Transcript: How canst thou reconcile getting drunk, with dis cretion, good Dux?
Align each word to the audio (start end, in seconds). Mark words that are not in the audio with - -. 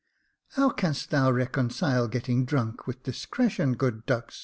How 0.53 0.71
canst 0.71 1.11
thou 1.11 1.29
reconcile 1.29 2.07
getting 2.07 2.43
drunk, 2.43 2.87
with 2.87 3.03
dis 3.03 3.27
cretion, 3.27 3.77
good 3.77 4.03
Dux? 4.07 4.39